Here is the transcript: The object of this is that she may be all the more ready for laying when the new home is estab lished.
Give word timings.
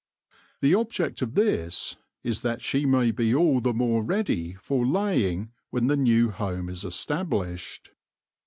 The 0.61 0.73
object 0.73 1.21
of 1.21 1.35
this 1.35 1.97
is 2.23 2.41
that 2.41 2.59
she 2.63 2.87
may 2.87 3.11
be 3.11 3.35
all 3.35 3.61
the 3.61 3.71
more 3.71 4.01
ready 4.01 4.55
for 4.55 4.83
laying 4.83 5.51
when 5.69 5.85
the 5.85 5.95
new 5.95 6.31
home 6.31 6.69
is 6.69 6.83
estab 6.83 7.29
lished. 7.29 7.89